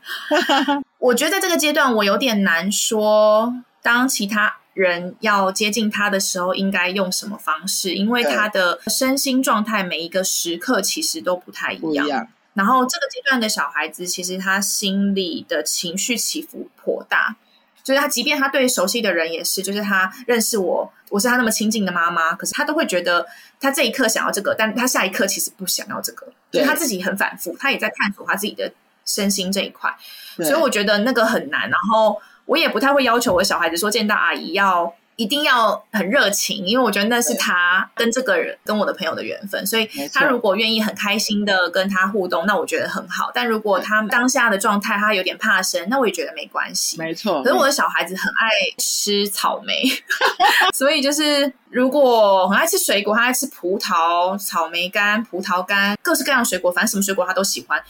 [0.99, 12.27] 我觉得在这个阶段，我有点难说，当其他人要接近他的时候，应该用什么方式，因为他的身心状态每一个时刻其实都不太一样。
[12.57, 17.37] 然后这个阶段的小孩子，其实他心里的情绪起伏颇大，
[17.85, 23.27] 就是他即便他对熟悉的人也是，就是他认识我，我是他那么亲近的妈妈，可是他都会觉得
[23.61, 28.73] 他这一刻想要这个，但他下一刻其实不想要这个，所以他自己很反复，他也在探索他自己的
[29.05, 29.95] 身心这一块，
[30.39, 31.69] 所以我觉得那个很难。
[31.71, 34.95] 然后我也不太会要求我小孩子说见到阿姨要。
[35.17, 43.31] 一定要很热情，因为我觉得那是他跟这个人跟我的朋友的缘分，所以他如果愿意很开心的跟他互动，那我觉得很好。
[43.35, 46.99] 但如果他当下的状态他有点怕生，那我也觉得没关系。
[46.99, 47.43] 没错。
[47.43, 49.83] 可是我的小孩子很爱吃草莓，
[50.75, 57.83] 所以就是如果很爱吃水果，他爱吃葡萄、草莓干、葡萄干，各式各样的水果，反正什么水果他都喜欢。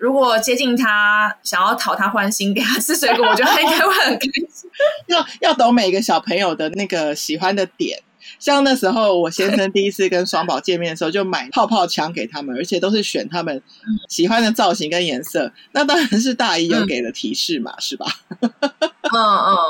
[0.00, 4.70] 如果接近他，想要讨他欢心，给他吃水果， 我觉得他应该会很开心。
[5.08, 8.02] 要要懂每个小朋友的那个喜欢的点。
[8.38, 13.62] 像那时候，我先生第一次跟双宝见面的时候，就买泡泡枪给他们，而且都是选他们
[14.08, 15.52] 喜欢的造型跟颜色。
[15.72, 18.06] 那当然是大姨有给了提示嘛，嗯、是吧？
[18.40, 19.20] 嗯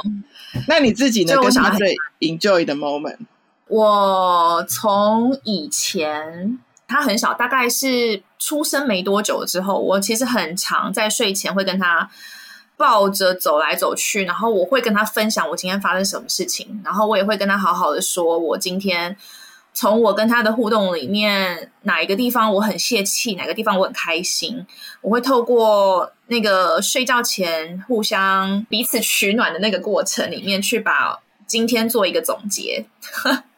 [0.05, 0.24] 嗯。
[0.68, 1.35] 那你自己呢？
[1.43, 3.18] 跟他最 enjoy 的 moment？
[3.66, 6.59] 我从以前。
[6.91, 12.11] 他很小，大概是出生没多久之后，我其实很常在睡前会跟他
[12.76, 19.16] 抱着走来走去，然后我会跟他分享我今天发生什么事情，然后我也会跟他好好的说，我今天
[19.72, 24.66] 从我跟他的互动里面哪一个地方我很泄气，哪个地方我很开心，
[25.01, 32.84] 我会透过那个睡觉前互相彼此取暖的那个过程里面去把今天做一个总结。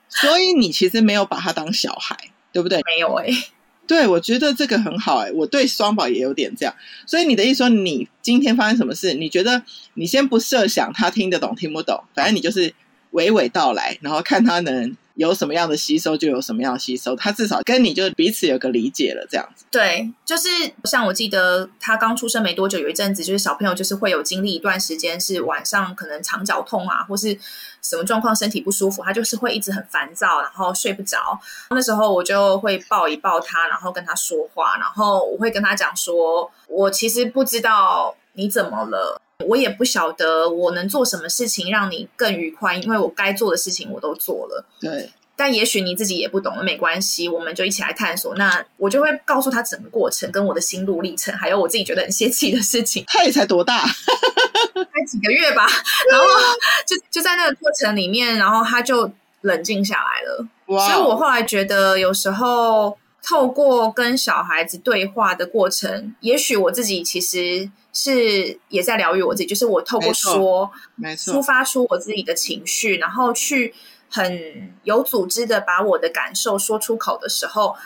[0.08, 2.31] 所以你其实没有把他当小孩。
[2.52, 2.78] 对不对？
[2.78, 3.44] 没有哎、欸，
[3.86, 6.74] 对，我觉得这个很好哎、欸，我对双宝也有点这样。
[7.06, 9.14] 所以你的意思说，你今天发生什么事？
[9.14, 9.62] 你觉得
[9.94, 12.74] 你先不设想他听得懂听不懂，反正你就是
[13.12, 14.96] 娓娓道来，然后看他能。
[15.14, 19.64] 有什么样的吸收就有什么样的吸收，他至少跟你就彼此有个理解了，这样子。
[19.70, 20.48] 对，就是
[20.84, 27.38] 像我记得他刚出生没多久，有一阵子就是小朋友就是会有经历一段时间是晚上可能肠绞痛啊，或是
[27.82, 31.38] 什么状况身体不舒服，他就是会一直很烦躁，然后睡不着。
[31.70, 39.20] 那时候我就会抱一抱他，然后跟他说话，然后我会跟他讲说，我其实不知道你怎么了。
[39.46, 44.64] 我也不晓得我能做什么事情让你更愉快，因为我该做的事情我都做了。
[44.80, 48.34] 对，但也许你自己也不懂，没关系，我们就一起来探索。
[48.36, 53.04] 那我就会告诉他整个过程，跟我的心路历程，还有我自己觉得很泄气的事情。
[53.06, 53.84] 他也才多大？
[53.86, 55.66] 才几个月吧。
[56.10, 56.26] 然后
[56.86, 59.10] 就就在那个过程里面，然后他就
[59.42, 60.46] 冷静下来了。
[60.66, 60.80] Wow.
[60.80, 67.70] 所以我后来觉得，有时候透过跟小孩子对话的过程，也许我自己其实。
[67.94, 73.74] 是也在疗愈我自己，就是我透过说，没错，抒发出我自己的情绪，然后去
[74.08, 77.76] 很有组织的把我的感受说出口的时候，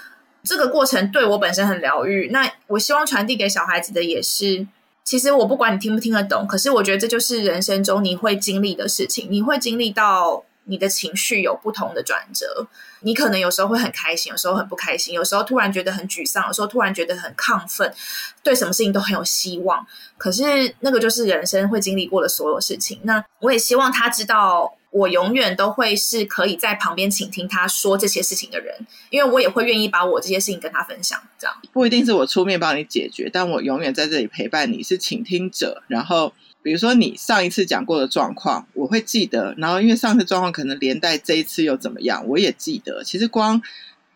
[0.45, 2.29] 这个过程对我本身很疗愈。
[2.29, 4.69] 那我希望传递给小孩子的也是，
[5.03, 10.45] 其实我不管你听不听得懂，可是我觉得这就是人生中你会经历的事情，你会经历到。
[10.69, 12.67] 你的情绪有不同的转折，
[13.07, 17.95] 你可能有时候会很开心，有时候很不开心，有时候突然觉得很沮丧，有时候突然觉得很亢奋，
[18.43, 19.87] 对什么事情都很有希望。
[20.19, 22.99] 可是那个就是人生会经历过的所有事情。
[23.05, 28.75] 那我也希望他知道，我永远都会是可以在旁边倾听他说这些事情的人，
[29.11, 31.23] 因为我也会愿意把我这些事情跟他分享。
[31.39, 36.33] 这样不一定是我出面帮你解决，但我永远在这里陪伴你，是倾听者，然后。
[36.67, 39.55] 比如说你上一次讲过的状况，我会记得。
[39.57, 43.05] 然后因为上次状况可能连带这一次又怎么样，我也记得。
[43.05, 43.63] 其实光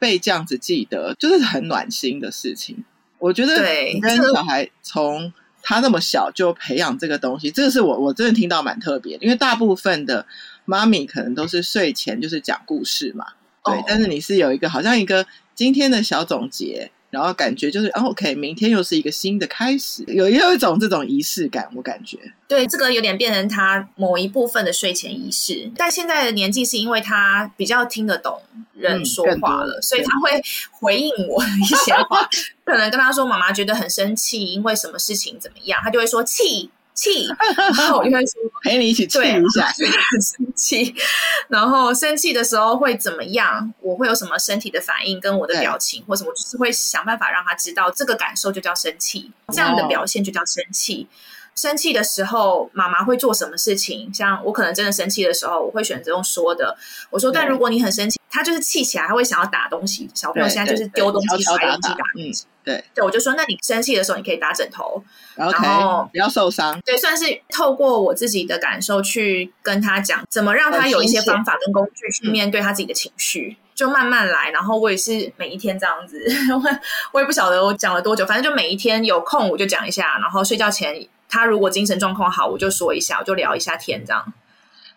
[0.01, 2.85] 被这样子记得，就是很暖心的事情。
[3.21, 3.55] 我觉得
[4.03, 5.33] 跟小孩从
[5.63, 9.25] 他那么小就培养这个东西，这个是我我真的听到蛮特别的。
[9.25, 10.27] 因为大部分的
[10.65, 13.27] 妈咪可能都是睡前就是讲故事嘛，
[13.65, 13.77] 对。
[13.77, 13.85] Oh.
[13.87, 15.25] 但是你是有一个好像一个
[15.55, 16.91] 今天的小总结。
[17.11, 22.17] 然后感觉就是，OK，明天又是一个新的开始，有有一种这种仪式感，我感觉。
[22.47, 25.71] 对，这个有点变成他某一部分的睡前仪式。
[25.77, 28.41] 但现在的年纪是因为他比较听得懂
[28.75, 32.29] 人说话了，嗯、所以他会回应我一些话。
[32.65, 36.71] 可能跟他说，妈妈觉得很生气，因为什么事情怎么样，他就会说气。
[36.95, 37.27] 气，
[37.57, 39.23] 然后我就会说陪 你一起气一
[39.55, 39.67] 下，
[40.11, 40.95] 很生气。
[41.49, 43.73] 然后生气的时候会怎么样？
[43.81, 51.09] 我会有什么身体的反应，跟我的表情或什么，就是会想办法让他知道这个感受就叫生气，这样的表现就叫生气。
[51.55, 54.13] 生气的时候，妈妈会做什么事情？
[54.15, 56.77] 像我可能真的生气的时候，我会选择用说的。
[57.11, 60.09] 我说，但如果你很生气，他就是气起来，他会想要打东西。
[60.15, 62.47] 小朋友现在就是丢东西、摔东西、打东西。
[62.63, 65.03] 对，对，我就说，那你生气的时候，你可以打枕头
[65.37, 66.79] ，okay, 然后不要受伤。
[66.83, 74.51] 对，算是透过我自己的感受去跟他讲，怎么让他有一些方法跟工具去面对他自己的情绪，嗯、就慢慢来。
[74.51, 76.23] 然后我也是每一天这样子，
[76.53, 76.63] 我
[77.13, 80.95] 我也不晓得我讲了多久，反正就每一天有空我就讲一下，然后睡觉前
[81.31, 84.35] 他如果精神状况好，我就说一下，我就聊一下天这样。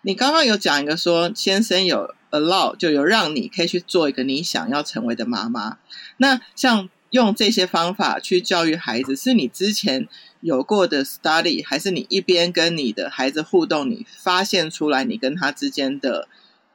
[0.01, 5.77] 你刚刚有讲一个说，先生有 allow 就有让你可以去做一个你想要成为的妈妈，
[6.17, 6.89] 那像。
[7.13, 10.07] 用这些方法去教育孩子，是你之前
[10.41, 16.27] 有过的 study，还是你一边跟你的孩子互动，你发现出来你跟他之间的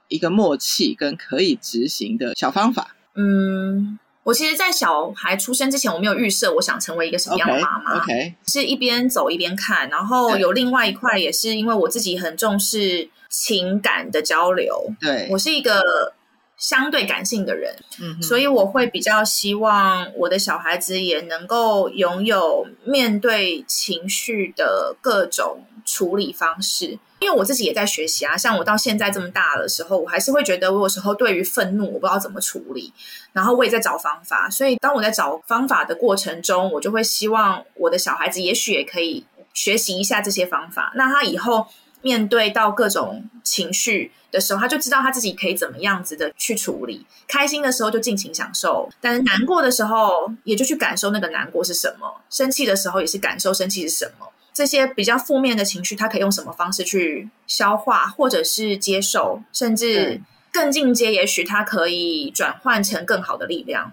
[0.07, 2.95] 一个默契跟可以执行的小方法？
[3.17, 3.99] 嗯，
[4.29, 7.99] 我其实，在小孩出生之前，我没有预设我想成为一个什么样的妈妈。
[8.05, 8.35] Okay.
[8.47, 14.93] 是一边走一边看，然后有另外一块也是因为我自己很重视情感的交流。
[15.01, 16.13] 对，我是一个。
[16.59, 26.99] 相对感性的人，嗯，所以我会比较希望我的小孩子也能够拥有面对情绪的各种处理方式。
[27.21, 32.93] 因为我自己也在学习啊，像我到现在这么大的时候，我还是会觉得我有时候对于愤怒我不知道怎么处理，
[33.33, 34.49] 然后我也在找方法。
[34.49, 40.93] 所以当我在找方法的过程中，我就会希望我的小孩子也许也可以学习一下这些方法。
[40.95, 41.67] 那他以后
[42.03, 47.05] 面对到各种情绪的时候，他就知道他自己可以怎么样子的去处理。
[47.27, 52.21] 开心的时候就尽情享受，但是难过的时候也就去感受那个难过是什么。
[52.31, 54.29] 生气的时候也是感受生气是什么。
[54.59, 60.21] 这些比较负面的情绪，他可以用什么方式去消化，或者是接受，甚至
[60.53, 63.93] 更进阶，也许他可以转换成更好的力量。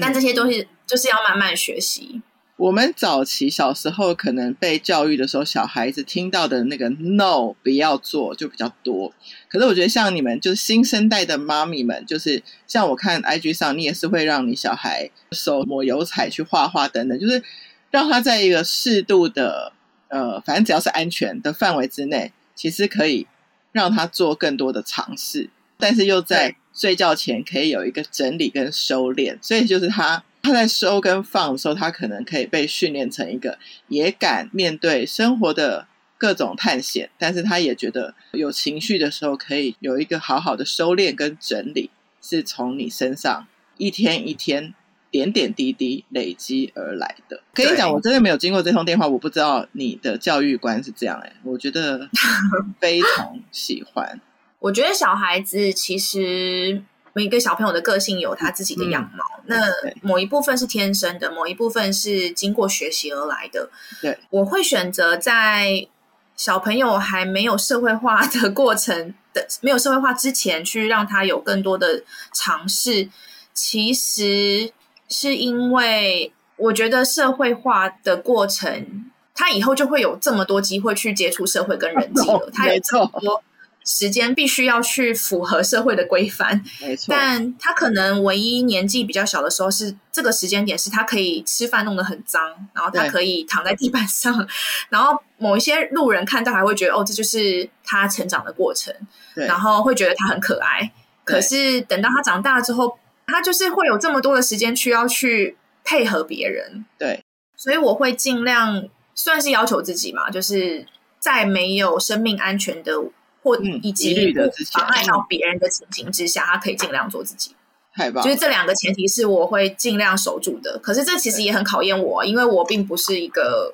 [0.00, 2.22] 但这些东西就是要慢慢学习。
[2.54, 9.12] 我们早期小时候可能被教育的时候，小孩子听到的那个 “no” 不要做就比较多。
[9.48, 17.42] 可是我觉得像你们就是新生代的妈咪们，就是像我看 IG 上，你也是会让你小孩手抹油彩去画画等等，就是
[17.90, 19.72] 让他在一个适度的
[20.10, 23.26] 呃，反正只要是安全的范围之内，其实可以
[23.72, 25.48] 让他做更多的尝试，
[25.78, 30.22] 但是又在睡觉前可以有一个整理跟收敛，所以就是他。
[30.42, 33.58] 他在收跟放的时候，他可能可以被训练成一个
[33.88, 35.86] 也敢面对生活的
[36.16, 41.90] 各种探险，但是他也觉得有情绪的时候，可以有一个好好的收敛跟整理，
[42.22, 43.46] 是从你身上
[43.76, 44.72] 一天一天
[45.10, 47.42] 点点滴滴累积而来的。
[47.52, 51.20] 跟你讲，我真的没有经过这通电话，我不知道你的教育观是这样。
[51.24, 52.08] 哎，我觉得
[52.80, 54.20] 非常喜欢。
[54.58, 56.82] 我觉得小孩子其实。
[57.12, 59.56] 每个小朋友的个性有他自己的样貌，嗯、那
[60.00, 63.68] 某一部分是天生的，某一部分是经过学习而来的。
[64.00, 65.88] 对，我会选择在
[66.36, 73.08] 小朋友还没有社会化的过程的，没有社会化之前，去让他有更多的尝试。
[73.52, 74.72] 其实
[75.10, 82.48] 是因为我觉得社会化的过程，他以后就会有这么多机会去接触社会跟人际了。
[82.54, 83.42] 他有这么多。
[83.82, 87.06] 时间必须要去符合社会的规范，没错。
[87.16, 92.42] 但他可能唯一年纪比较小的时候是这个时间点，是他可以吃饭弄得很脏，
[92.74, 94.46] 然后他可以躺在地板上，
[94.90, 98.94] 然后某一些路人看到还会觉得哦，这就是他成长的过程，
[99.34, 100.92] 然后会觉得他很可爱。
[101.24, 102.98] 可是等到他长大之后，
[103.30, 107.22] 他就是会有这么多的时间需要去配合别人，对。
[107.56, 110.86] 所以我会尽量算是要求自己嘛，就是
[111.18, 112.94] 在没有生命安全的。
[113.42, 117.56] 或以及不妨碍到别人的情形之下，他可以尽量做自己。
[117.94, 118.22] 太棒！
[118.22, 120.78] 就是这两个前提是我会尽量守住的。
[120.78, 123.72] 可是这其实也很考验我，因为我并不是一个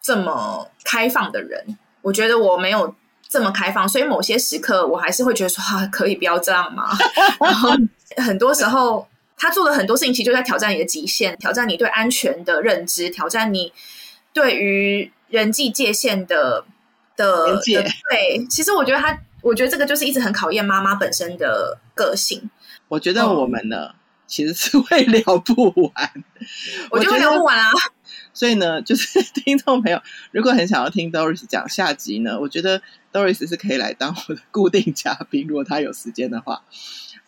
[0.00, 1.76] 这么开放的人。
[2.02, 2.94] 我觉得我没有
[3.28, 6.96] 这么开放，所以某些时刻我还是会觉得说：“啊，可以不要这样吗？”
[7.42, 7.70] 然后
[8.16, 13.72] 很多时候他做了很多事情，其实就在挑战你的极限，挑战你对安全的认知，挑战你
[14.32, 16.64] 对于人际界限的。
[17.16, 22.48] 的，的对，其实我觉得他，我觉得这个就是一直很考验妈妈本身的个性。
[22.88, 23.94] 我觉得我们呢，嗯、
[24.26, 26.24] 其实是会聊不完，
[26.90, 27.70] 我觉得会聊不完啊。
[28.32, 30.00] 所以呢， 就是听众朋友，
[30.30, 32.80] 如果很想要听 Doris 讲下集呢，我觉得
[33.12, 36.62] Doris 是可以来当我的固定嘉宾，如果他有时间的话，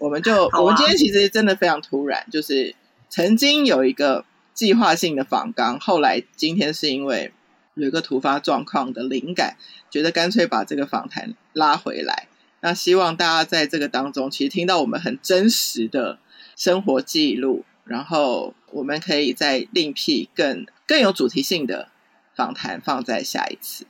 [0.02, 2.74] 我们就、啊、我们今天其实真的非常突然，就是
[3.08, 7.32] 曾经有一个计划性的访纲，后来今天是因为。
[7.74, 9.56] 有一个突发状况的灵感，
[9.90, 12.28] 觉得干脆把这个访谈拉回来。
[12.60, 16.18] 那希望大家在这个当中，其实听到我们很真实的
[16.54, 21.88] 生活记录，然后我们可以再另辟更更有主题性的
[22.36, 23.86] 访谈放在下一次。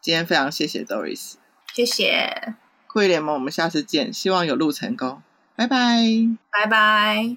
[0.00, 1.34] 今天非常谢谢 Doris，
[1.74, 2.54] 谢谢
[2.86, 5.20] 酷艺联盟，我们下次见，希望有录成功，
[5.56, 7.36] 拜拜，拜拜。